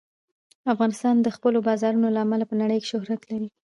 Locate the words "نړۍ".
2.61-2.77